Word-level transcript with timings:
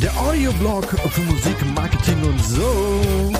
Der 0.00 0.16
Audioblog 0.18 0.84
für 1.10 1.20
Musik, 1.20 1.56
Marketing 1.76 2.22
und 2.24 2.44
so. 2.44 3.32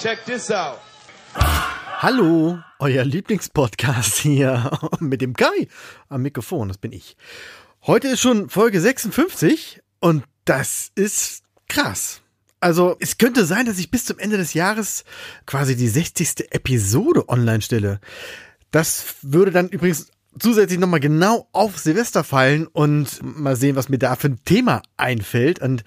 Check 0.00 0.24
this 0.24 0.50
out. 0.50 0.78
Hallo, 1.98 2.58
euer 2.78 3.04
Lieblingspodcast 3.04 4.16
hier 4.16 4.70
mit 5.00 5.20
dem 5.20 5.34
Kai 5.34 5.68
am 6.08 6.22
Mikrofon, 6.22 6.68
das 6.68 6.78
bin 6.78 6.92
ich. 6.92 7.16
Heute 7.86 8.08
ist 8.08 8.20
schon 8.20 8.48
Folge 8.48 8.80
56 8.80 9.82
und 10.00 10.24
das 10.46 10.90
ist 10.94 11.44
krass. 11.68 12.23
Also 12.64 12.96
es 12.98 13.18
könnte 13.18 13.44
sein, 13.44 13.66
dass 13.66 13.76
ich 13.76 13.90
bis 13.90 14.06
zum 14.06 14.18
Ende 14.18 14.38
des 14.38 14.54
Jahres 14.54 15.04
quasi 15.44 15.76
die 15.76 15.86
60. 15.86 16.50
Episode 16.50 17.28
online 17.28 17.60
stelle. 17.60 18.00
Das 18.70 19.16
würde 19.20 19.50
dann 19.50 19.68
übrigens 19.68 20.06
zusätzlich 20.38 20.80
nochmal 20.80 21.00
genau 21.00 21.46
auf 21.52 21.76
Silvester 21.78 22.24
fallen 22.24 22.66
und 22.66 23.20
mal 23.22 23.54
sehen, 23.54 23.76
was 23.76 23.90
mir 23.90 23.98
da 23.98 24.16
für 24.16 24.28
ein 24.28 24.38
Thema 24.46 24.80
einfällt 24.96 25.58
und 25.58 25.84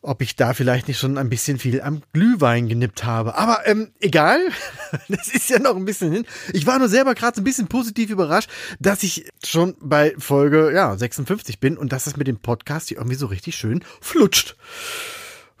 ob 0.00 0.22
ich 0.22 0.36
da 0.36 0.54
vielleicht 0.54 0.86
nicht 0.86 1.00
schon 1.00 1.18
ein 1.18 1.28
bisschen 1.28 1.58
viel 1.58 1.80
am 1.80 2.02
Glühwein 2.12 2.68
genippt 2.68 3.02
habe. 3.02 3.34
Aber 3.34 3.66
ähm, 3.66 3.90
egal, 3.98 4.38
das 5.08 5.26
ist 5.26 5.50
ja 5.50 5.58
noch 5.58 5.74
ein 5.74 5.86
bisschen 5.86 6.12
hin. 6.12 6.24
Ich 6.52 6.68
war 6.68 6.78
nur 6.78 6.88
selber 6.88 7.16
gerade 7.16 7.34
so 7.34 7.40
ein 7.40 7.44
bisschen 7.44 7.66
positiv 7.66 8.10
überrascht, 8.10 8.48
dass 8.78 9.02
ich 9.02 9.28
schon 9.44 9.74
bei 9.80 10.14
Folge 10.18 10.72
ja, 10.72 10.96
56 10.96 11.58
bin 11.58 11.76
und 11.76 11.92
dass 11.92 12.06
es 12.06 12.16
mit 12.16 12.28
dem 12.28 12.38
Podcast 12.38 12.90
hier 12.90 12.98
irgendwie 12.98 13.16
so 13.16 13.26
richtig 13.26 13.56
schön 13.56 13.82
flutscht. 14.00 14.54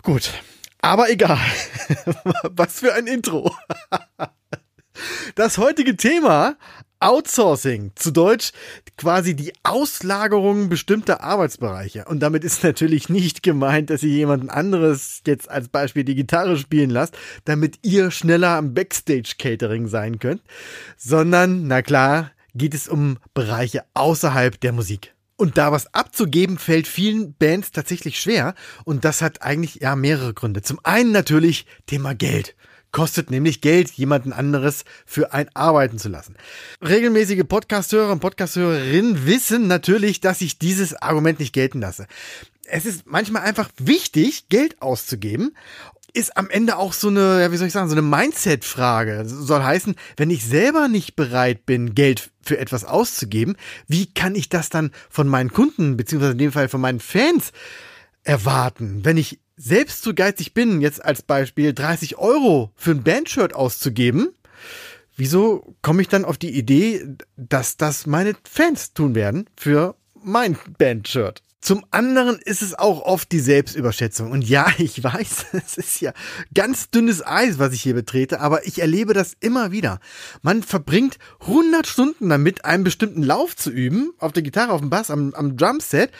Gut, 0.02 0.32
aber 0.80 1.10
egal. 1.10 1.38
was 2.50 2.80
für 2.80 2.94
ein 2.94 3.06
Intro. 3.06 3.54
Das 5.34 5.58
heutige 5.58 5.96
Thema 5.96 6.56
Outsourcing, 6.98 7.92
zu 7.94 8.10
Deutsch 8.10 8.52
quasi 8.96 9.36
die 9.36 9.52
Auslagerung 9.62 10.70
bestimmter 10.70 11.22
Arbeitsbereiche. 11.22 12.06
Und 12.06 12.20
damit 12.20 12.42
ist 12.42 12.64
natürlich 12.64 13.08
nicht 13.10 13.42
gemeint, 13.42 13.90
dass 13.90 14.02
ihr 14.02 14.10
jemanden 14.10 14.48
anderes 14.48 15.20
jetzt 15.26 15.50
als 15.50 15.68
Beispiel 15.68 16.04
die 16.04 16.14
Gitarre 16.14 16.56
spielen 16.56 16.88
lasst, 16.88 17.16
damit 17.44 17.78
ihr 17.82 18.10
schneller 18.10 18.56
am 18.56 18.72
Backstage-Catering 18.72 19.88
sein 19.88 20.18
könnt, 20.18 20.42
sondern, 20.96 21.66
na 21.66 21.82
klar, 21.82 22.30
geht 22.54 22.72
es 22.72 22.88
um 22.88 23.18
Bereiche 23.34 23.84
außerhalb 23.92 24.58
der 24.58 24.72
Musik. 24.72 25.15
Und 25.36 25.58
da 25.58 25.70
was 25.70 25.92
abzugeben, 25.92 26.58
fällt 26.58 26.86
vielen 26.86 27.34
Bands 27.34 27.70
tatsächlich 27.70 28.20
schwer. 28.20 28.54
Und 28.84 29.04
das 29.04 29.20
hat 29.20 29.42
eigentlich 29.42 29.76
ja 29.76 29.94
mehrere 29.94 30.32
Gründe. 30.32 30.62
Zum 30.62 30.80
einen 30.82 31.12
natürlich 31.12 31.66
Thema 31.86 32.14
Geld 32.14 32.54
kostet 32.96 33.30
nämlich 33.30 33.60
Geld, 33.60 33.90
jemanden 33.90 34.32
anderes 34.32 34.86
für 35.04 35.34
ein 35.34 35.50
arbeiten 35.54 35.98
zu 35.98 36.08
lassen. 36.08 36.34
Regelmäßige 36.80 37.44
Podcasthörer 37.46 38.10
und 38.10 38.20
Podcasthörerinnen 38.20 39.26
wissen 39.26 39.66
natürlich, 39.66 40.20
dass 40.20 40.40
ich 40.40 40.58
dieses 40.58 40.94
Argument 40.94 41.38
nicht 41.38 41.52
gelten 41.52 41.82
lasse. 41.82 42.06
Es 42.64 42.86
ist 42.86 43.04
manchmal 43.04 43.42
einfach 43.42 43.68
wichtig, 43.76 44.48
Geld 44.48 44.80
auszugeben 44.80 45.54
ist 46.16 46.36
am 46.36 46.48
Ende 46.48 46.78
auch 46.78 46.92
so 46.92 47.08
eine, 47.08 47.42
ja, 47.42 47.52
wie 47.52 47.56
soll 47.56 47.66
ich 47.66 47.72
sagen, 47.72 47.88
so 47.88 47.94
eine 47.94 48.02
Mindset-Frage. 48.02 49.24
Soll 49.26 49.62
heißen, 49.62 49.94
wenn 50.16 50.30
ich 50.30 50.44
selber 50.44 50.88
nicht 50.88 51.14
bereit 51.14 51.66
bin, 51.66 51.94
Geld 51.94 52.30
für 52.42 52.58
etwas 52.58 52.84
auszugeben, 52.84 53.56
wie 53.86 54.06
kann 54.06 54.34
ich 54.34 54.48
das 54.48 54.70
dann 54.70 54.92
von 55.10 55.28
meinen 55.28 55.52
Kunden, 55.52 55.96
beziehungsweise 55.96 56.32
in 56.32 56.38
dem 56.38 56.52
Fall 56.52 56.68
von 56.68 56.80
meinen 56.80 57.00
Fans 57.00 57.52
erwarten? 58.24 59.04
Wenn 59.04 59.18
ich 59.18 59.40
selbst 59.56 60.02
so 60.02 60.14
geizig 60.14 60.54
bin, 60.54 60.80
jetzt 60.80 61.04
als 61.04 61.22
Beispiel 61.22 61.74
30 61.74 62.16
Euro 62.16 62.72
für 62.76 62.92
ein 62.92 63.04
Bandshirt 63.04 63.54
auszugeben, 63.54 64.30
wieso 65.16 65.76
komme 65.82 66.02
ich 66.02 66.08
dann 66.08 66.24
auf 66.24 66.38
die 66.38 66.56
Idee, 66.56 67.06
dass 67.36 67.76
das 67.76 68.06
meine 68.06 68.34
Fans 68.48 68.94
tun 68.94 69.14
werden 69.14 69.50
für 69.56 69.96
mein 70.14 70.56
Bandshirt? 70.78 71.42
Zum 71.66 71.84
anderen 71.90 72.38
ist 72.38 72.62
es 72.62 72.78
auch 72.78 73.02
oft 73.02 73.32
die 73.32 73.40
Selbstüberschätzung. 73.40 74.30
Und 74.30 74.48
ja, 74.48 74.68
ich 74.78 75.02
weiß, 75.02 75.46
es 75.52 75.76
ist 75.76 76.00
ja 76.00 76.12
ganz 76.54 76.90
dünnes 76.90 77.26
Eis, 77.26 77.58
was 77.58 77.72
ich 77.72 77.82
hier 77.82 77.94
betrete, 77.94 78.38
aber 78.38 78.68
ich 78.68 78.80
erlebe 78.80 79.14
das 79.14 79.36
immer 79.40 79.72
wieder. 79.72 79.98
Man 80.42 80.62
verbringt 80.62 81.18
100 81.40 81.84
Stunden 81.88 82.28
damit, 82.28 82.64
einen 82.64 82.84
bestimmten 82.84 83.24
Lauf 83.24 83.56
zu 83.56 83.72
üben, 83.72 84.12
auf 84.20 84.30
der 84.30 84.44
Gitarre, 84.44 84.74
auf 84.74 84.80
dem 84.80 84.90
Bass, 84.90 85.10
am, 85.10 85.34
am 85.34 85.56
Drumset, 85.56 86.12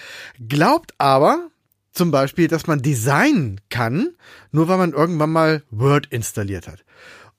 glaubt 0.48 0.94
aber, 0.98 1.46
zum 1.92 2.10
Beispiel, 2.10 2.48
dass 2.48 2.66
man 2.66 2.82
designen 2.82 3.60
kann, 3.70 4.16
nur 4.50 4.66
weil 4.66 4.78
man 4.78 4.94
irgendwann 4.94 5.30
mal 5.30 5.62
Word 5.70 6.06
installiert 6.06 6.66
hat. 6.66 6.84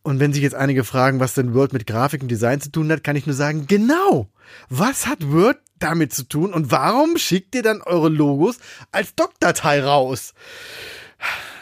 Und 0.02 0.22
wenn 0.22 0.32
sich 0.32 0.44
jetzt 0.44 0.56
einige 0.56 0.86
fragen, 0.86 1.20
was 1.20 1.34
denn 1.34 1.54
Word 1.54 1.74
mit 1.74 1.86
Grafik 1.86 2.22
und 2.22 2.30
Design 2.30 2.62
zu 2.62 2.72
tun 2.72 2.90
hat, 2.90 3.04
kann 3.04 3.18
ich 3.18 3.26
nur 3.26 3.36
sagen, 3.36 3.68
genau. 3.68 4.30
Was 4.70 5.08
hat 5.08 5.32
Word 5.32 5.58
damit 5.80 6.14
zu 6.14 6.24
tun 6.24 6.54
und 6.54 6.72
warum 6.72 7.18
schickt 7.18 7.56
ihr 7.56 7.64
dann 7.64 7.82
eure 7.82 8.10
Logos 8.10 8.58
als 8.92 9.16
Doc-Datei 9.16 9.84
raus? 9.84 10.34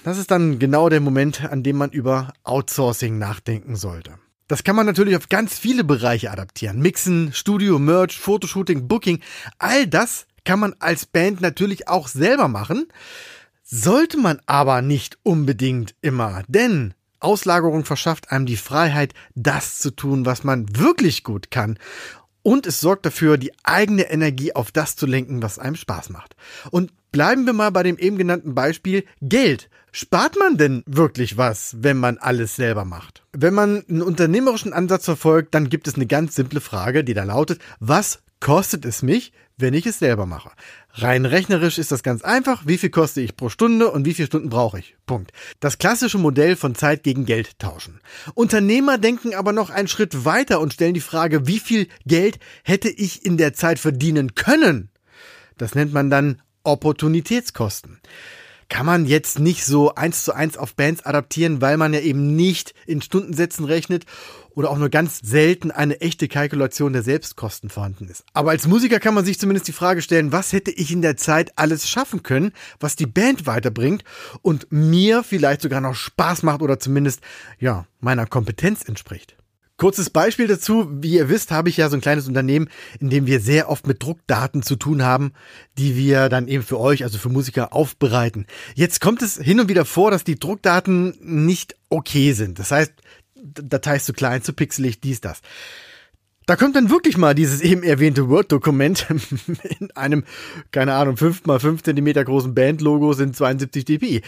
Das 0.04 0.18
ist 0.18 0.32
dann 0.32 0.60
genau 0.60 0.90
der 0.90 1.02
Moment, 1.02 1.44
an 1.44 1.64
dem 1.64 1.78
man 1.78 1.90
über 1.90 2.34
Outsourcing 2.44 3.18
nachdenken 3.18 3.76
sollte. 3.76 4.20
Das 4.48 4.64
kann 4.64 4.76
man 4.76 4.86
natürlich 4.86 5.16
auf 5.16 5.30
ganz 5.30 5.58
viele 5.58 5.84
Bereiche 5.84 6.30
adaptieren. 6.30 6.80
Mixen, 6.80 7.34
Studio, 7.34 7.80
Merch, 7.80 8.20
Fotoshooting, 8.20 8.88
Booking, 8.88 9.22
all 9.58 9.88
das 9.88 10.28
kann 10.44 10.60
man 10.60 10.76
als 10.80 11.08
Band 11.08 11.42
natürlich 11.42 11.88
auch 11.88 12.08
selber 12.08 12.48
machen. 12.48 12.88
Sollte 13.64 14.20
man 14.20 14.40
aber 14.46 14.84
nicht 14.84 15.18
unbedingt 15.24 15.96
immer, 16.02 16.44
denn 16.48 16.94
Auslagerung 17.20 17.86
verschafft 17.86 18.32
einem 18.32 18.46
die 18.46 18.58
Freiheit, 18.58 19.16
das 19.34 19.80
zu 19.80 19.90
tun, 19.90 20.28
was 20.28 20.44
man 20.44 20.78
wirklich 20.78 21.24
gut 21.24 21.50
kann. 21.50 21.80
Und 22.46 22.68
es 22.68 22.80
sorgt 22.80 23.08
dafür, 23.08 23.40
die 23.40 23.52
eigene 23.64 24.04
Energie 24.04 24.54
auf 24.54 24.72
das 24.72 24.96
zu 24.96 25.08
lenken, 25.08 25.42
was 25.42 25.58
einem 25.58 25.76
Spaß 25.76 26.12
macht. 26.12 26.36
Und 26.70 26.92
bleiben 27.12 27.48
wir 27.48 27.54
mal 27.54 27.72
bei 27.72 27.82
dem 27.82 27.98
eben 27.98 28.20
genannten 28.20 28.54
Beispiel 28.54 29.04
Geld. 29.20 29.68
Spart 29.92 30.38
man 30.38 30.56
denn 30.56 30.84
wirklich 30.86 31.38
was, 31.38 31.76
wenn 31.80 31.98
man 31.98 32.20
alles 32.20 32.56
selber 32.56 32.86
macht? 32.86 33.24
Wenn 33.34 33.56
man 33.56 33.84
einen 33.90 34.04
unternehmerischen 34.04 34.74
Ansatz 34.74 35.06
verfolgt, 35.06 35.56
dann 35.56 35.70
gibt 35.70 35.88
es 35.88 35.96
eine 35.96 36.06
ganz 36.06 36.36
simple 36.36 36.62
Frage, 36.62 37.04
die 37.04 37.16
da 37.16 37.24
lautet, 37.24 37.60
was 37.80 38.22
kostet 38.40 38.86
es 38.86 39.02
mich, 39.02 39.34
wenn 39.58 39.74
ich 39.74 39.88
es 39.88 39.98
selber 39.98 40.28
mache. 40.28 40.52
Rein 40.98 41.26
rechnerisch 41.26 41.78
ist 41.78 41.92
das 41.92 42.04
ganz 42.04 42.24
einfach. 42.24 42.66
Wie 42.66 42.78
viel 42.78 42.90
koste 42.90 43.20
ich 43.20 43.36
pro 43.36 43.50
Stunde 43.50 43.92
und 43.92 44.06
wie 44.06 44.14
viele 44.14 44.28
Stunden 44.28 44.50
brauche 44.50 44.80
ich? 44.80 44.96
Punkt. 45.06 45.32
Das 45.60 45.78
klassische 45.78 46.18
Modell 46.18 46.56
von 46.56 46.74
Zeit 46.74 47.04
gegen 47.04 47.26
Geld 47.26 47.60
tauschen. 47.60 48.00
Unternehmer 48.34 48.98
denken 48.98 49.36
aber 49.36 49.52
noch 49.52 49.70
einen 49.70 49.90
Schritt 49.90 50.24
weiter 50.24 50.62
und 50.62 50.74
stellen 50.74 50.94
die 50.94 51.02
Frage, 51.02 51.48
wie 51.48 51.60
viel 51.60 51.90
Geld 52.06 52.40
hätte 52.64 52.90
ich 52.90 53.26
in 53.26 53.36
der 53.36 53.54
Zeit 53.54 53.78
verdienen 53.78 54.36
können? 54.36 54.90
Das 55.58 55.76
nennt 55.76 55.92
man 55.92 56.10
dann 56.10 56.42
Opportunitätskosten 56.64 58.00
kann 58.70 58.86
man 58.86 59.06
jetzt 59.06 59.40
nicht 59.40 59.66
so 59.66 59.96
eins 59.96 60.24
zu 60.24 60.34
eins 60.34 60.58
auf 60.58 60.76
Bands 60.76 61.06
adaptieren, 61.06 61.62
weil 61.62 61.78
man 61.78 61.94
ja 61.94 62.00
eben 62.00 62.36
nicht 62.36 62.74
in 62.86 63.02
Stundensätzen 63.02 63.66
rechnet 63.66 64.06
oder 64.56 64.70
auch 64.72 64.78
nur 64.78 64.90
ganz 64.90 65.20
selten 65.20 65.72
eine 65.72 66.02
echte 66.02 66.28
Kalkulation 66.28 66.94
der 66.94 67.04
Selbstkosten 67.04 67.70
vorhanden 67.70 68.08
ist. 68.08 68.24
Aber 68.34 68.52
als 68.52 68.68
Musiker 68.68 69.00
kann 69.00 69.14
man 69.14 69.26
sich 69.26 69.40
zumindest 69.40 69.68
die 69.68 69.74
Frage 69.74 70.02
stellen, 70.02 70.32
was 70.32 70.54
hätte 70.54 70.72
ich 70.72 70.92
in 70.92 71.02
der 71.02 71.18
Zeit 71.18 71.52
alles 71.58 71.88
schaffen 71.90 72.24
können, 72.24 72.52
was 72.80 72.96
die 72.96 73.06
Band 73.06 73.46
weiterbringt 73.46 74.04
und 74.42 74.68
mir 74.72 75.24
vielleicht 75.24 75.62
sogar 75.62 75.82
noch 75.82 75.96
Spaß 75.96 76.44
macht 76.44 76.62
oder 76.62 76.80
zumindest, 76.80 77.22
ja, 77.60 77.86
meiner 78.00 78.26
Kompetenz 78.26 78.84
entspricht. 78.84 79.36
Kurzes 79.78 80.10
Beispiel 80.10 80.48
dazu. 80.48 80.88
Wie 80.90 81.14
ihr 81.14 81.30
wisst, 81.30 81.52
habe 81.52 81.70
ich 81.70 81.78
ja 81.78 81.90
so 81.90 81.98
ein 81.98 82.02
kleines 82.02 82.28
Unternehmen, 82.28 82.70
in 83.00 83.10
dem 83.10 83.28
wir 83.28 83.42
sehr 83.42 83.70
oft 83.70 83.88
mit 83.88 84.02
Druckdaten 84.02 84.64
zu 84.64 84.78
tun 84.78 85.04
haben, 85.04 85.34
die 85.78 85.98
wir 85.98 86.30
dann 86.30 86.48
eben 86.48 86.64
für 86.64 86.80
euch, 86.80 87.04
also 87.04 87.18
für 87.18 87.30
Musiker, 87.30 87.74
aufbereiten. 87.74 88.46
Jetzt 88.76 89.02
kommt 89.02 89.22
es 89.22 89.38
hin 89.38 89.60
und 89.60 89.68
wieder 89.68 89.86
vor, 89.86 90.12
dass 90.12 90.24
die 90.24 90.40
Druckdaten 90.40 91.18
nicht 91.20 91.76
okay 91.90 92.32
sind. 92.32 92.58
Das 92.58 92.72
heißt, 92.72 92.94
Datei 93.36 93.98
ist 93.98 94.06
zu 94.06 94.14
klein, 94.14 94.42
zu 94.42 94.54
pixelig, 94.54 95.02
dies, 95.02 95.22
das. 95.22 95.42
Da 96.46 96.56
kommt 96.56 96.76
dann 96.76 96.92
wirklich 96.92 97.18
mal 97.18 97.34
dieses 97.34 97.62
eben 97.62 97.82
erwähnte 97.82 98.30
Word-Dokument 98.30 99.08
in 99.80 99.92
einem, 99.92 100.24
keine 100.72 100.94
Ahnung, 100.94 101.18
5 101.18 101.46
mal 101.46 101.60
5 101.60 101.82
Zentimeter 101.82 102.24
großen 102.24 102.54
Band-Logo 102.54 103.14
sind 103.14 103.36
72 103.36 103.86
dpi. 103.86 104.22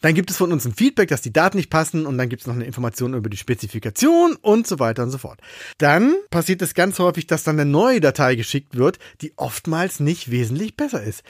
Dann 0.00 0.14
gibt 0.14 0.30
es 0.30 0.36
von 0.36 0.52
uns 0.52 0.66
ein 0.66 0.74
Feedback, 0.74 1.08
dass 1.08 1.22
die 1.22 1.32
Daten 1.32 1.56
nicht 1.56 1.70
passen 1.70 2.06
und 2.06 2.18
dann 2.18 2.28
gibt 2.28 2.42
es 2.42 2.46
noch 2.46 2.54
eine 2.54 2.66
Information 2.66 3.14
über 3.14 3.30
die 3.30 3.38
Spezifikation 3.38 4.36
und 4.36 4.66
so 4.66 4.78
weiter 4.78 5.02
und 5.02 5.10
so 5.10 5.18
fort. 5.18 5.40
Dann 5.78 6.14
passiert 6.30 6.60
es 6.60 6.74
ganz 6.74 6.98
häufig, 6.98 7.26
dass 7.26 7.44
dann 7.44 7.58
eine 7.58 7.70
neue 7.70 8.00
Datei 8.00 8.34
geschickt 8.34 8.76
wird, 8.76 8.98
die 9.22 9.32
oftmals 9.36 10.00
nicht 10.00 10.30
wesentlich 10.30 10.76
besser 10.76 11.02
ist. 11.02 11.22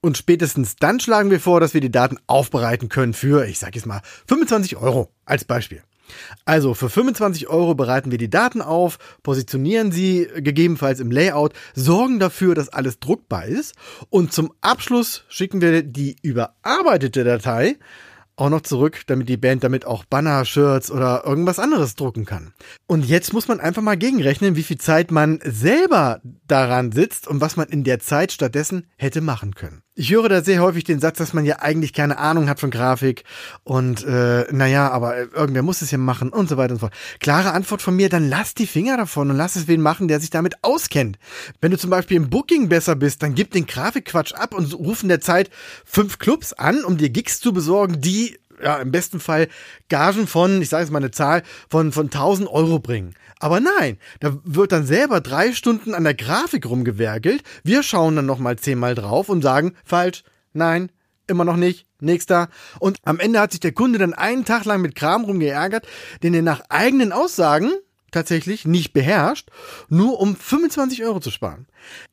Und 0.00 0.16
spätestens 0.16 0.76
dann 0.76 1.00
schlagen 1.00 1.30
wir 1.30 1.40
vor, 1.40 1.60
dass 1.60 1.74
wir 1.74 1.80
die 1.80 1.90
Daten 1.90 2.18
aufbereiten 2.26 2.88
können 2.88 3.14
für, 3.14 3.46
ich 3.46 3.58
sage 3.58 3.76
jetzt 3.76 3.86
mal, 3.86 4.00
25 4.28 4.76
Euro 4.76 5.12
als 5.24 5.44
Beispiel. 5.44 5.82
Also 6.44 6.74
für 6.74 6.88
25 6.88 7.48
Euro 7.48 7.74
bereiten 7.74 8.10
wir 8.10 8.18
die 8.18 8.30
Daten 8.30 8.62
auf, 8.62 8.98
positionieren 9.22 9.92
sie 9.92 10.28
gegebenenfalls 10.36 11.00
im 11.00 11.10
Layout, 11.10 11.52
sorgen 11.74 12.18
dafür, 12.18 12.54
dass 12.54 12.68
alles 12.68 13.00
druckbar 13.00 13.46
ist 13.46 13.74
und 14.10 14.32
zum 14.32 14.52
Abschluss 14.60 15.24
schicken 15.28 15.60
wir 15.60 15.82
die 15.82 16.16
überarbeitete 16.22 17.24
Datei 17.24 17.76
auch 18.38 18.50
noch 18.50 18.60
zurück, 18.60 19.02
damit 19.06 19.28
die 19.28 19.36
Band 19.36 19.64
damit 19.64 19.84
auch 19.84 20.04
Banner, 20.04 20.44
Shirts 20.44 20.90
oder 20.90 21.24
irgendwas 21.24 21.58
anderes 21.58 21.96
drucken 21.96 22.24
kann. 22.24 22.52
Und 22.86 23.04
jetzt 23.04 23.32
muss 23.32 23.48
man 23.48 23.60
einfach 23.60 23.82
mal 23.82 23.96
gegenrechnen, 23.96 24.56
wie 24.56 24.62
viel 24.62 24.78
Zeit 24.78 25.10
man 25.10 25.40
selber 25.44 26.20
daran 26.46 26.92
sitzt 26.92 27.26
und 27.26 27.40
was 27.40 27.56
man 27.56 27.68
in 27.68 27.84
der 27.84 27.98
Zeit 27.98 28.32
stattdessen 28.32 28.86
hätte 28.96 29.20
machen 29.20 29.54
können. 29.54 29.82
Ich 30.00 30.12
höre 30.12 30.28
da 30.28 30.44
sehr 30.44 30.60
häufig 30.60 30.84
den 30.84 31.00
Satz, 31.00 31.18
dass 31.18 31.32
man 31.32 31.44
ja 31.44 31.58
eigentlich 31.58 31.92
keine 31.92 32.18
Ahnung 32.18 32.48
hat 32.48 32.60
von 32.60 32.70
Grafik 32.70 33.24
und 33.64 34.04
äh, 34.04 34.46
naja, 34.52 34.92
aber 34.92 35.16
irgendwer 35.34 35.64
muss 35.64 35.82
es 35.82 35.90
ja 35.90 35.98
machen 35.98 36.28
und 36.28 36.48
so 36.48 36.56
weiter 36.56 36.74
und 36.74 36.78
so 36.78 36.86
fort. 36.86 36.94
Klare 37.18 37.50
Antwort 37.50 37.82
von 37.82 37.96
mir, 37.96 38.08
dann 38.08 38.28
lass 38.28 38.54
die 38.54 38.68
Finger 38.68 38.96
davon 38.96 39.28
und 39.28 39.36
lass 39.36 39.56
es 39.56 39.66
wen 39.66 39.80
machen, 39.80 40.06
der 40.06 40.20
sich 40.20 40.30
damit 40.30 40.54
auskennt. 40.62 41.18
Wenn 41.60 41.72
du 41.72 41.78
zum 41.78 41.90
Beispiel 41.90 42.16
im 42.16 42.30
Booking 42.30 42.68
besser 42.68 42.94
bist, 42.94 43.24
dann 43.24 43.34
gib 43.34 43.50
den 43.50 43.66
Grafikquatsch 43.66 44.34
ab 44.34 44.54
und 44.54 44.72
ruf 44.72 45.02
in 45.02 45.08
der 45.08 45.20
Zeit 45.20 45.50
fünf 45.84 46.20
Clubs 46.20 46.52
an, 46.52 46.84
um 46.84 46.96
dir 46.96 47.10
Gigs 47.10 47.40
zu 47.40 47.52
besorgen, 47.52 48.00
die 48.00 48.38
ja, 48.62 48.76
im 48.78 48.90
besten 48.90 49.20
Fall 49.20 49.48
Gagen 49.88 50.26
von, 50.26 50.60
ich 50.62 50.68
sage 50.68 50.84
jetzt 50.84 50.92
mal 50.92 50.98
eine 50.98 51.10
Zahl, 51.10 51.42
von, 51.70 51.92
von 51.92 52.06
1000 52.06 52.48
Euro 52.48 52.78
bringen. 52.78 53.14
Aber 53.40 53.60
nein, 53.60 53.98
da 54.20 54.36
wird 54.44 54.72
dann 54.72 54.86
selber 54.86 55.20
drei 55.20 55.52
Stunden 55.52 55.94
an 55.94 56.04
der 56.04 56.14
Grafik 56.14 56.66
rumgewerkelt. 56.66 57.42
Wir 57.62 57.82
schauen 57.82 58.16
dann 58.16 58.26
nochmal 58.26 58.56
zehnmal 58.56 58.94
drauf 58.94 59.28
und 59.28 59.42
sagen, 59.42 59.74
falsch, 59.84 60.24
nein, 60.52 60.90
immer 61.26 61.44
noch 61.44 61.56
nicht, 61.56 61.86
nächster. 62.00 62.48
Und 62.80 62.98
am 63.04 63.20
Ende 63.20 63.40
hat 63.40 63.52
sich 63.52 63.60
der 63.60 63.72
Kunde 63.72 63.98
dann 63.98 64.14
einen 64.14 64.44
Tag 64.44 64.64
lang 64.64 64.80
mit 64.80 64.94
Kram 64.94 65.24
rumgeärgert, 65.24 65.86
den 66.22 66.34
er 66.34 66.42
nach 66.42 66.62
eigenen 66.68 67.12
Aussagen 67.12 67.72
tatsächlich 68.10 68.64
nicht 68.64 68.92
beherrscht, 68.92 69.48
nur 69.88 70.20
um 70.20 70.36
25 70.36 71.04
Euro 71.04 71.20
zu 71.20 71.30
sparen. 71.30 71.66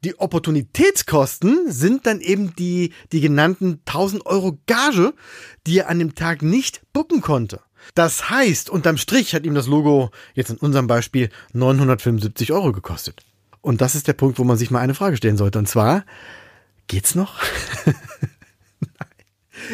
Die 0.03 0.19
Opportunitätskosten 0.19 1.71
sind 1.71 2.05
dann 2.05 2.21
eben 2.21 2.55
die, 2.55 2.93
die 3.11 3.21
genannten 3.21 3.81
1000 3.85 4.25
Euro 4.25 4.57
Gage, 4.67 5.13
die 5.67 5.79
er 5.79 5.89
an 5.89 5.99
dem 5.99 6.15
Tag 6.15 6.41
nicht 6.41 6.81
bucken 6.93 7.21
konnte. 7.21 7.61
Das 7.93 8.29
heißt, 8.29 8.69
unterm 8.69 8.97
Strich 8.97 9.35
hat 9.35 9.45
ihm 9.45 9.53
das 9.53 9.67
Logo 9.67 10.09
jetzt 10.33 10.49
in 10.49 10.57
unserem 10.57 10.87
Beispiel 10.87 11.29
975 11.53 12.51
Euro 12.51 12.71
gekostet. 12.71 13.23
Und 13.61 13.81
das 13.81 13.95
ist 13.95 14.07
der 14.07 14.13
Punkt, 14.13 14.39
wo 14.39 14.43
man 14.43 14.57
sich 14.57 14.71
mal 14.71 14.79
eine 14.79 14.95
Frage 14.95 15.17
stellen 15.17 15.37
sollte. 15.37 15.59
Und 15.59 15.67
zwar, 15.67 16.05
geht's 16.87 17.15
noch? 17.15 17.39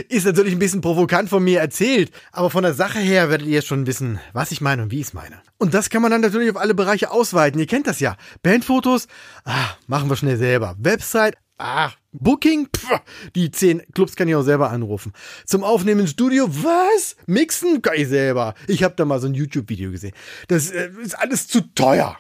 Ist 0.09 0.25
natürlich 0.25 0.53
ein 0.53 0.59
bisschen 0.59 0.81
provokant 0.81 1.29
von 1.29 1.43
mir 1.43 1.59
erzählt, 1.59 2.11
aber 2.31 2.49
von 2.49 2.63
der 2.63 2.73
Sache 2.73 2.99
her 2.99 3.29
werdet 3.29 3.47
ihr 3.47 3.61
schon 3.61 3.87
wissen, 3.87 4.19
was 4.33 4.51
ich 4.51 4.61
meine 4.61 4.83
und 4.83 4.91
wie 4.91 4.99
ich 4.99 5.07
es 5.07 5.13
meine. 5.13 5.41
Und 5.57 5.73
das 5.73 5.89
kann 5.89 6.01
man 6.01 6.11
dann 6.11 6.21
natürlich 6.21 6.49
auf 6.49 6.57
alle 6.57 6.73
Bereiche 6.73 7.11
ausweiten. 7.11 7.59
Ihr 7.59 7.67
kennt 7.67 7.87
das 7.87 7.99
ja. 7.99 8.17
Bandfotos, 8.43 9.07
ah, 9.45 9.75
machen 9.87 10.09
wir 10.09 10.15
schnell 10.15 10.37
selber. 10.37 10.75
Website, 10.79 11.35
ah, 11.57 11.91
Booking, 12.11 12.67
pff, 12.75 12.99
die 13.35 13.51
zehn 13.51 13.81
Clubs 13.93 14.15
kann 14.15 14.27
ich 14.27 14.35
auch 14.35 14.43
selber 14.43 14.69
anrufen. 14.71 15.13
Zum 15.45 15.63
Aufnehmen 15.63 16.01
im 16.01 16.07
Studio, 16.07 16.47
was? 16.49 17.15
Mixen 17.25 17.81
kann 17.81 17.95
ich 17.95 18.07
selber. 18.07 18.55
Ich 18.67 18.83
habe 18.83 18.95
da 18.95 19.05
mal 19.05 19.19
so 19.19 19.27
ein 19.27 19.33
YouTube-Video 19.33 19.91
gesehen. 19.91 20.13
Das 20.47 20.71
äh, 20.71 20.89
ist 21.01 21.17
alles 21.17 21.47
zu 21.47 21.61
teuer. 21.73 22.17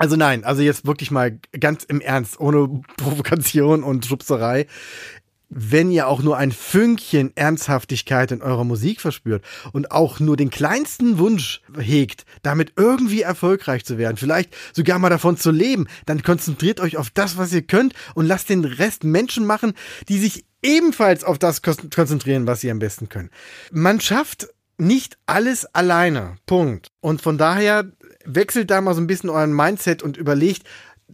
Also 0.00 0.16
nein, 0.16 0.44
also 0.44 0.62
jetzt 0.62 0.86
wirklich 0.86 1.10
mal 1.10 1.38
ganz 1.58 1.84
im 1.84 2.00
Ernst, 2.00 2.40
ohne 2.40 2.80
Provokation 2.96 3.82
und 3.82 4.06
Schubserei 4.06 4.66
wenn 5.50 5.90
ihr 5.90 6.06
auch 6.06 6.22
nur 6.22 6.36
ein 6.36 6.52
Fünkchen 6.52 7.36
Ernsthaftigkeit 7.36 8.30
in 8.30 8.40
eurer 8.40 8.64
Musik 8.64 9.00
verspürt 9.00 9.44
und 9.72 9.90
auch 9.90 10.20
nur 10.20 10.36
den 10.36 10.48
kleinsten 10.48 11.18
Wunsch 11.18 11.60
hegt, 11.76 12.24
damit 12.42 12.72
irgendwie 12.76 13.22
erfolgreich 13.22 13.84
zu 13.84 13.98
werden, 13.98 14.16
vielleicht 14.16 14.54
sogar 14.72 14.98
mal 15.00 15.10
davon 15.10 15.36
zu 15.36 15.50
leben, 15.50 15.88
dann 16.06 16.22
konzentriert 16.22 16.80
euch 16.80 16.96
auf 16.96 17.10
das, 17.10 17.36
was 17.36 17.52
ihr 17.52 17.62
könnt 17.62 17.94
und 18.14 18.26
lasst 18.26 18.48
den 18.48 18.64
Rest 18.64 19.02
Menschen 19.02 19.44
machen, 19.44 19.74
die 20.08 20.18
sich 20.18 20.46
ebenfalls 20.62 21.24
auf 21.24 21.38
das 21.38 21.62
konzentrieren, 21.62 22.46
was 22.46 22.60
sie 22.60 22.70
am 22.70 22.78
besten 22.78 23.08
können. 23.08 23.30
Man 23.72 24.00
schafft 24.00 24.48
nicht 24.78 25.18
alles 25.26 25.66
alleine. 25.74 26.36
Punkt. 26.46 26.88
Und 27.00 27.22
von 27.22 27.38
daher 27.38 27.90
wechselt 28.24 28.70
da 28.70 28.80
mal 28.80 28.94
so 28.94 29.00
ein 29.00 29.06
bisschen 29.06 29.30
euren 29.30 29.54
Mindset 29.54 30.02
und 30.02 30.16
überlegt, 30.16 30.62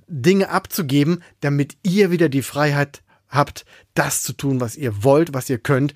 Dinge 0.08 0.50
abzugeben, 0.50 1.22
damit 1.40 1.76
ihr 1.82 2.10
wieder 2.10 2.28
die 2.28 2.42
Freiheit 2.42 3.02
habt, 3.28 3.64
das 3.94 4.23
zu 4.23 4.32
tun, 4.32 4.61
was 4.61 4.76
ihr 4.76 5.05
wollt, 5.05 5.34
was 5.34 5.50
ihr 5.50 5.58
könnt, 5.58 5.94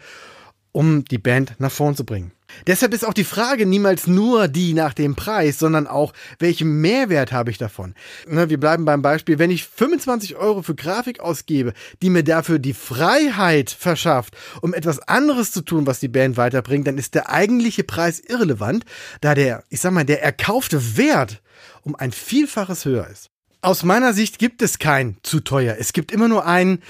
um 0.72 1.04
die 1.04 1.18
Band 1.18 1.54
nach 1.58 1.72
vorn 1.72 1.96
zu 1.96 2.04
bringen. 2.04 2.32
Deshalb 2.66 2.92
ist 2.94 3.04
auch 3.04 3.14
die 3.14 3.24
Frage 3.24 3.66
niemals 3.66 4.06
nur 4.06 4.48
die 4.48 4.74
nach 4.74 4.92
dem 4.92 5.14
Preis, 5.14 5.58
sondern 5.58 5.86
auch, 5.86 6.12
welchen 6.38 6.80
Mehrwert 6.80 7.32
habe 7.32 7.50
ich 7.50 7.58
davon? 7.58 7.94
Ne, 8.26 8.50
wir 8.50 8.58
bleiben 8.58 8.84
beim 8.84 9.02
Beispiel, 9.02 9.38
wenn 9.38 9.50
ich 9.50 9.64
25 9.64 10.36
Euro 10.36 10.62
für 10.62 10.74
Grafik 10.74 11.20
ausgebe, 11.20 11.72
die 12.02 12.10
mir 12.10 12.24
dafür 12.24 12.58
die 12.58 12.74
Freiheit 12.74 13.70
verschafft, 13.70 14.36
um 14.62 14.74
etwas 14.74 15.00
anderes 15.00 15.52
zu 15.52 15.62
tun, 15.62 15.86
was 15.86 16.00
die 16.00 16.08
Band 16.08 16.36
weiterbringt, 16.36 16.86
dann 16.86 16.98
ist 16.98 17.14
der 17.14 17.30
eigentliche 17.30 17.84
Preis 17.84 18.20
irrelevant, 18.20 18.84
da 19.20 19.34
der, 19.34 19.64
ich 19.68 19.80
sag 19.80 19.92
mal, 19.92 20.04
der 20.04 20.22
erkaufte 20.22 20.96
Wert 20.96 21.42
um 21.82 21.94
ein 21.94 22.12
Vielfaches 22.12 22.84
höher 22.84 23.08
ist. 23.08 23.30
Aus 23.62 23.82
meiner 23.82 24.14
Sicht 24.14 24.38
gibt 24.38 24.62
es 24.62 24.78
kein 24.78 25.16
zu 25.22 25.40
teuer. 25.40 25.76
Es 25.78 25.92
gibt 25.92 26.12
immer 26.12 26.28
nur 26.28 26.46
ein, 26.46 26.80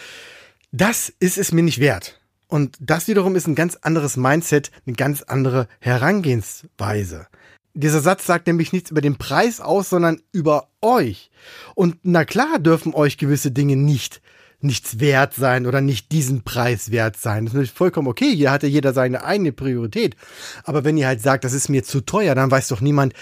das 0.71 1.13
ist 1.19 1.37
es 1.37 1.53
mir 1.53 1.63
nicht 1.63 1.81
wert. 1.81 2.21
Und 2.47 2.77
das 2.81 3.09
wiederum 3.09 3.37
ist 3.37 3.47
ein 3.47 3.55
ganz 3.55 3.77
anderes 3.77 4.17
Mindset, 4.17 4.71
eine 4.87 4.95
ganz 4.95 5.23
andere 5.23 5.69
Herangehensweise. 5.81 7.27
Dieser 7.75 8.01
Satz 8.01 8.27
sagt 8.27 8.47
nämlich 8.47 8.73
nichts 8.73 8.91
über 8.91 9.01
den 9.01 9.17
Preis 9.17 9.61
aus, 9.61 9.91
sondern 9.91 10.21
über 10.33 10.69
euch. 10.81 11.31
Und 11.75 11.99
na 12.03 12.25
klar 12.25 12.59
dürfen 12.59 12.95
euch 12.95 13.19
gewisse 13.19 13.51
Dinge 13.51 13.77
nicht 13.77 14.21
nichts 14.63 15.01
wert 15.01 15.35
sein 15.35 15.67
oder 15.67 15.81
nicht 15.81 16.13
diesen 16.13 16.43
Preis 16.43 16.91
wert 16.91 17.17
sein. 17.17 17.45
Das 17.45 17.53
ist 17.53 17.55
natürlich 17.55 17.73
vollkommen 17.73 18.09
okay. 18.09 18.35
Hier 18.35 18.51
hatte 18.51 18.67
jeder 18.67 18.93
seine 18.93 19.25
eigene 19.25 19.53
Priorität. 19.53 20.17
Aber 20.65 20.85
wenn 20.85 20.99
ihr 20.99 21.07
halt 21.07 21.23
sagt, 21.23 21.45
das 21.45 21.55
ist 21.55 21.69
mir 21.69 21.83
zu 21.83 22.03
teuer, 22.03 22.35
dann 22.35 22.51
weiß 22.51 22.69
doch 22.69 22.83
niemand, 22.83 23.15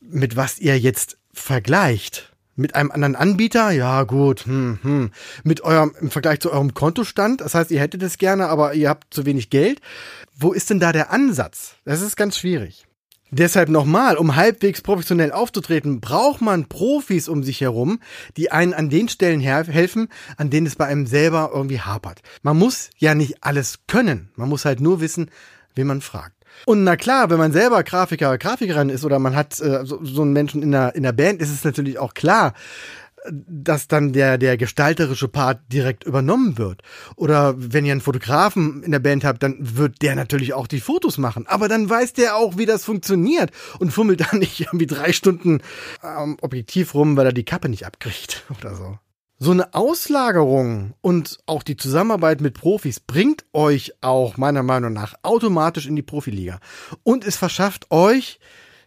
mit 0.00 0.34
was 0.34 0.58
ihr 0.58 0.78
jetzt 0.78 1.18
vergleicht. 1.32 2.31
Mit 2.54 2.74
einem 2.74 2.90
anderen 2.90 3.16
Anbieter? 3.16 3.70
Ja, 3.70 4.02
gut. 4.02 4.44
Hm, 4.46 4.78
hm. 4.82 5.10
Mit 5.42 5.62
eurem, 5.62 5.94
im 6.00 6.10
Vergleich 6.10 6.40
zu 6.40 6.52
eurem 6.52 6.74
Kontostand? 6.74 7.40
Das 7.40 7.54
heißt, 7.54 7.70
ihr 7.70 7.80
hättet 7.80 8.02
es 8.02 8.18
gerne, 8.18 8.48
aber 8.48 8.74
ihr 8.74 8.88
habt 8.88 9.14
zu 9.14 9.24
wenig 9.24 9.48
Geld. 9.48 9.80
Wo 10.36 10.52
ist 10.52 10.68
denn 10.70 10.80
da 10.80 10.92
der 10.92 11.10
Ansatz? 11.10 11.76
Das 11.84 12.02
ist 12.02 12.16
ganz 12.16 12.36
schwierig. 12.36 12.86
Deshalb 13.34 13.70
nochmal, 13.70 14.18
um 14.18 14.36
halbwegs 14.36 14.82
professionell 14.82 15.32
aufzutreten, 15.32 16.02
braucht 16.02 16.42
man 16.42 16.66
Profis 16.66 17.30
um 17.30 17.42
sich 17.42 17.62
herum, 17.62 17.98
die 18.36 18.52
einen 18.52 18.74
an 18.74 18.90
den 18.90 19.08
Stellen 19.08 19.40
helfen, 19.40 20.08
an 20.36 20.50
denen 20.50 20.66
es 20.66 20.76
bei 20.76 20.84
einem 20.84 21.06
selber 21.06 21.50
irgendwie 21.54 21.80
hapert. 21.80 22.20
Man 22.42 22.58
muss 22.58 22.90
ja 22.98 23.14
nicht 23.14 23.42
alles 23.42 23.78
können. 23.86 24.30
Man 24.36 24.50
muss 24.50 24.66
halt 24.66 24.82
nur 24.82 25.00
wissen, 25.00 25.30
wen 25.74 25.86
man 25.86 26.02
fragt. 26.02 26.41
Und 26.66 26.84
na 26.84 26.96
klar, 26.96 27.30
wenn 27.30 27.38
man 27.38 27.52
selber 27.52 27.82
Grafiker, 27.82 28.38
Grafikerin 28.38 28.88
ist 28.88 29.04
oder 29.04 29.18
man 29.18 29.34
hat 29.34 29.60
äh, 29.60 29.84
so, 29.84 30.04
so 30.04 30.22
einen 30.22 30.32
Menschen 30.32 30.62
in 30.62 30.72
der, 30.72 30.94
in 30.94 31.02
der 31.02 31.12
Band, 31.12 31.42
ist 31.42 31.50
es 31.50 31.64
natürlich 31.64 31.98
auch 31.98 32.14
klar, 32.14 32.54
dass 33.30 33.88
dann 33.88 34.12
der, 34.12 34.38
der 34.38 34.56
gestalterische 34.56 35.28
Part 35.28 35.60
direkt 35.72 36.04
übernommen 36.04 36.58
wird. 36.58 36.82
Oder 37.16 37.54
wenn 37.56 37.84
ihr 37.84 37.92
einen 37.92 38.00
Fotografen 38.00 38.82
in 38.82 38.92
der 38.92 38.98
Band 38.98 39.24
habt, 39.24 39.42
dann 39.42 39.56
wird 39.60 40.02
der 40.02 40.14
natürlich 40.14 40.54
auch 40.54 40.66
die 40.66 40.80
Fotos 40.80 41.18
machen. 41.18 41.46
Aber 41.46 41.68
dann 41.68 41.88
weiß 41.88 42.14
der 42.14 42.36
auch, 42.36 42.58
wie 42.58 42.66
das 42.66 42.84
funktioniert 42.84 43.50
und 43.78 43.92
fummelt 43.92 44.20
dann 44.32 44.40
nicht 44.40 44.60
irgendwie 44.60 44.86
drei 44.86 45.12
Stunden 45.12 45.60
am 46.00 46.36
Objektiv 46.40 46.94
rum, 46.94 47.16
weil 47.16 47.26
er 47.26 47.32
die 47.32 47.44
Kappe 47.44 47.68
nicht 47.68 47.86
abkriegt 47.86 48.44
oder 48.60 48.74
so. 48.74 48.98
So 49.44 49.50
eine 49.50 49.74
Auslagerung 49.74 50.94
und 51.00 51.40
auch 51.46 51.64
die 51.64 51.76
Zusammenarbeit 51.76 52.40
mit 52.40 52.54
Profis 52.54 53.00
bringt 53.00 53.44
euch 53.52 53.92
auch 54.00 54.36
meiner 54.36 54.62
Meinung 54.62 54.92
nach 54.92 55.14
automatisch 55.22 55.88
in 55.88 55.96
die 55.96 56.02
Profiliga. 56.02 56.60
Und 57.02 57.26
es 57.26 57.34
verschafft 57.38 57.90
euch, 57.90 58.38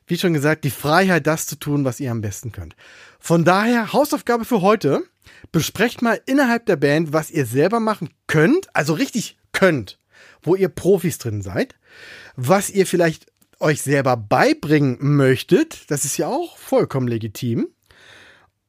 wie 0.08 0.18
schon 0.18 0.32
gesagt, 0.32 0.64
die 0.64 0.70
Freiheit, 0.70 1.28
das 1.28 1.46
zu 1.46 1.58
tun, 1.58 1.84
was 1.84 2.00
ihr 2.00 2.10
am 2.10 2.22
besten 2.22 2.54
könnt. 2.54 2.78
Von 3.20 3.44
daher, 3.44 3.92
Hausaufgabe 3.92 4.46
für 4.46 4.62
heute, 4.62 5.04
besprecht 5.52 6.02
mal 6.02 6.22
innerhalb 6.26 6.66
der 6.68 6.78
Band, 6.78 7.12
was 7.12 7.32
ihr 7.32 7.46
selber 7.46 7.82
machen 7.82 8.12
könnt, 8.26 8.74
also 8.74 8.94
richtig 8.94 9.38
könnt, 9.52 10.00
wo 10.42 10.56
ihr 10.56 10.70
Profis 10.70 11.18
drin 11.18 11.42
seid, 11.42 11.76
was 12.38 12.70
ihr 12.70 12.86
vielleicht 12.86 13.26
euch 13.60 13.82
selber 13.82 14.16
beibringen 14.16 15.00
möchtet, 15.02 15.92
das 15.92 16.06
ist 16.06 16.16
ja 16.16 16.30
auch 16.30 16.58
vollkommen 16.58 17.10
legitim. 17.10 17.68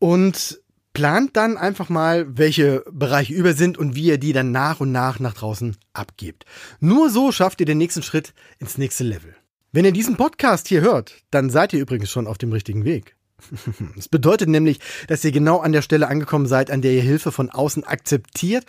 Und 0.01 0.61
plant 0.97 1.37
dann 1.37 1.59
einfach 1.59 1.91
mal, 1.91 2.27
welche 2.39 2.83
Bereiche 2.91 3.35
über 3.35 3.53
sind 3.53 3.77
und 3.77 3.95
wie 3.95 4.05
ihr 4.05 4.17
die 4.17 4.33
dann 4.33 4.51
nach 4.51 4.81
und 4.81 4.93
nach 4.93 5.21
nach 5.21 5.35
draußen 5.35 5.77
abgebt. 5.93 6.47
Nur 6.81 7.11
so 7.11 7.33
schafft 7.33 7.61
ihr 7.61 7.67
den 7.67 7.77
nächsten 7.77 8.03
Schritt 8.03 8.33
ins 8.59 8.79
nächste 8.79 9.05
Level. 9.05 9.37
Wenn 9.73 9.85
ihr 9.85 9.93
diesen 9.93 10.17
Podcast 10.17 10.69
hier 10.69 10.81
hört, 10.81 11.17
dann 11.31 11.51
seid 11.51 11.75
ihr 11.75 11.81
übrigens 11.81 12.11
schon 12.11 12.27
auf 12.27 12.39
dem 12.39 12.51
richtigen 12.51 12.87
Weg. 12.87 13.15
Das 13.95 14.09
bedeutet 14.09 14.49
nämlich, 14.49 14.81
dass 15.09 15.23
ihr 15.23 15.33
genau 15.33 15.59
an 15.59 15.73
der 15.73 15.83
Stelle 15.83 16.09
angekommen 16.09 16.47
seid, 16.47 16.71
an 16.71 16.81
der 16.81 16.93
ihr 16.93 17.03
Hilfe 17.03 17.31
von 17.31 17.51
außen 17.51 17.85
akzeptiert, 17.85 18.65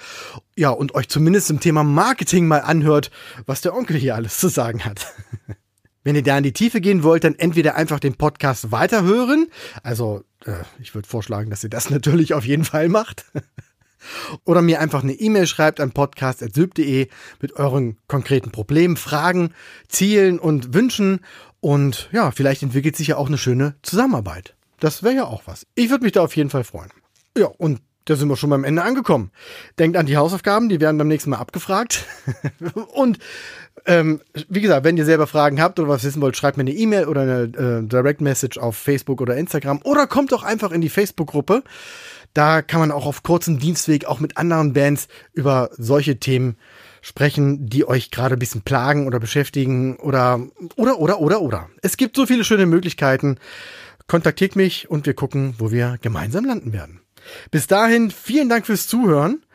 ja, 0.58 0.70
und 0.72 0.96
euch 0.96 1.08
zumindest 1.08 1.48
zum 1.48 1.62
Thema 1.62 1.86
Marketing 1.86 2.46
mal 2.46 2.60
anhört, 2.60 3.10
was 3.46 3.62
der 3.62 3.74
Onkel 3.74 3.96
hier 3.96 4.16
alles 4.16 4.38
zu 4.38 4.50
sagen 4.50 4.84
hat. 4.84 5.14
Wenn 6.08 6.16
ihr 6.16 6.24
da 6.24 6.38
in 6.38 6.44
die 6.46 6.54
Tiefe 6.54 6.80
gehen 6.80 7.04
wollt, 7.04 7.26
dann 7.26 7.36
entweder 7.36 7.76
einfach 7.76 8.00
den 8.00 8.16
Podcast 8.16 8.72
weiterhören. 8.72 9.48
Also, 9.84 10.24
äh, 10.46 10.54
ich 10.80 10.96
würde 10.96 11.06
vorschlagen, 11.06 11.50
dass 11.50 11.66
ihr 11.66 11.70
das 11.70 11.90
natürlich 11.90 12.34
auf 12.34 12.46
jeden 12.46 12.64
Fall 12.64 12.88
macht. 12.88 13.26
oder 14.46 14.62
mir 14.62 14.80
einfach 14.80 15.04
eine 15.04 15.12
E-Mail 15.12 15.48
schreibt 15.48 15.82
an 15.82 15.92
podcast.sylp.de 15.92 17.10
mit 17.42 17.54
euren 17.58 17.98
konkreten 18.08 18.52
Problemen, 18.52 18.96
Fragen, 18.96 19.54
Zielen 19.90 20.40
und 20.40 20.74
Wünschen. 20.74 21.20
Und 21.60 22.08
ja, 22.14 22.32
vielleicht 22.32 22.64
entwickelt 22.64 22.96
sich 22.96 23.08
ja 23.08 23.18
auch 23.18 23.28
eine 23.28 23.38
schöne 23.38 23.76
Zusammenarbeit. 23.82 24.56
Das 24.80 25.04
wäre 25.04 25.16
ja 25.16 25.26
auch 25.26 25.42
was. 25.44 25.68
Ich 25.76 25.90
würde 25.90 26.06
mich 26.06 26.14
da 26.14 26.22
auf 26.22 26.38
jeden 26.38 26.50
Fall 26.50 26.64
freuen. 26.64 26.92
Ja, 27.38 27.48
und 27.48 27.82
da 28.10 28.16
sind 28.16 28.30
wir 28.30 28.38
schon 28.38 28.50
beim 28.50 28.64
Ende 28.64 28.84
angekommen. 28.84 29.32
Denkt 29.80 29.98
an 29.98 30.06
die 30.06 30.18
Hausaufgaben, 30.18 30.70
die 30.70 30.80
werden 30.80 30.98
beim 30.98 31.08
nächsten 31.08 31.30
Mal 31.30 31.38
abgefragt. 31.38 32.06
und 32.94 33.20
ähm, 33.86 34.22
wie 34.50 34.62
gesagt, 34.62 34.84
wenn 34.84 34.98
ihr 34.98 35.06
selber 35.06 35.28
Fragen 35.28 35.62
habt 35.62 35.80
oder 35.80 35.90
was 35.90 36.04
wissen 36.04 36.22
wollt, 36.22 36.36
schreibt 36.36 36.58
mir 36.58 36.62
eine 36.62 36.74
E-Mail 36.74 37.06
oder 37.06 37.22
eine 37.22 37.44
äh, 37.44 37.88
Direct 37.88 38.22
Message 38.22 38.58
auf 38.58 38.76
Facebook 38.76 39.22
oder 39.22 39.38
Instagram 39.38 39.82
oder 39.84 40.08
kommt 40.08 40.32
doch 40.32 40.44
einfach 40.44 40.72
in 40.72 40.82
die 40.82 40.90
Facebook-Gruppe. 40.90 41.64
Da 42.34 42.62
kann 42.62 42.80
man 42.80 42.92
auch 42.92 43.06
auf 43.06 43.24
kurzem 43.24 43.60
Dienstweg 43.60 44.06
auch 44.06 44.20
mit 44.20 44.38
anderen 44.38 44.74
Bands 44.74 45.08
über 45.34 45.70
solche 45.78 46.20
Themen 46.20 46.58
sprechen, 47.02 47.68
die 47.68 47.88
euch 47.88 48.12
gerade 48.12 48.36
ein 48.36 48.40
bisschen 48.40 48.62
plagen 48.62 49.08
oder 49.08 49.20
beschäftigen 49.20 49.96
oder 49.98 50.42
oder 50.76 51.00
oder 51.00 51.20
oder 51.20 51.42
oder. 51.42 51.70
Es 51.82 51.98
gibt 51.98 52.16
so 52.16 52.26
viele 52.26 52.44
schöne 52.44 52.66
Möglichkeiten. 52.66 53.40
Kontaktiert 54.08 54.56
mich 54.56 54.90
und 54.90 55.06
wir 55.06 55.14
gucken, 55.14 55.56
wo 55.58 55.72
wir 55.72 55.98
gemeinsam 56.02 56.46
landen 56.46 56.74
werden. 56.74 57.02
Bis 57.52 57.68
dahin, 57.68 58.12
vielen 58.12 58.50
Dank 58.50 58.66
fürs 58.66 58.88
Zuhören 58.88 59.46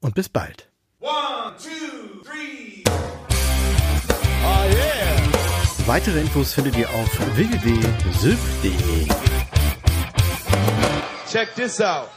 und 0.00 0.14
bis 0.14 0.28
bald. 0.28 0.68
One, 1.00 1.54
two, 1.58 2.22
three. 2.24 2.84
Oh 4.44 4.64
yeah. 4.72 5.86
Weitere 5.86 6.20
Infos 6.20 6.52
findet 6.52 6.76
ihr 6.76 6.88
auf 6.90 7.36
www.sylph.de. 7.36 9.08
Check 11.30 11.54
this 11.54 11.80
out. 11.80 12.08